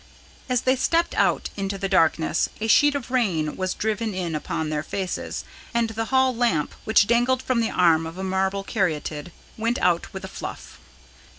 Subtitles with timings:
[0.49, 4.71] As they stepped out into the darkness, a sheet of rain was driven in upon
[4.71, 5.43] their faces,
[5.75, 10.11] and the hall lamp, which dangled from the arm of a marble Caryatid, went out
[10.11, 10.79] with a fluff.